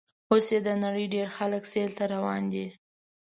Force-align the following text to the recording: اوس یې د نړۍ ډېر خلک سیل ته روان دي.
اوس 0.31 0.47
یې 0.53 0.59
د 0.67 0.69
نړۍ 0.83 1.05
ډېر 1.15 1.27
خلک 1.37 1.63
سیل 1.73 1.91
ته 1.97 2.03
روان 2.13 2.41
دي. 2.53 2.65